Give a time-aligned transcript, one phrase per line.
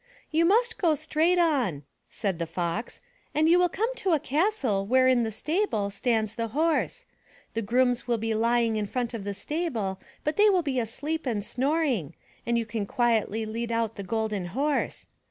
[0.31, 3.01] *'You must go straight on/* said the Fox,
[3.35, 7.05] and you will come to a castle where in the stable, stands the horse.
[7.53, 11.27] The grooms will be lying in front of the stable but they will be asleep
[11.27, 12.15] and snoring,
[12.47, 15.05] and you can quietly lead out the Golden Horse.